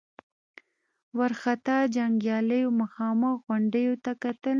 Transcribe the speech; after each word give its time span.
وارخطا 1.17 1.77
جنګياليو 1.95 2.77
مخامخ 2.81 3.35
غونډيو 3.47 3.93
ته 4.03 4.11
کتل. 4.23 4.49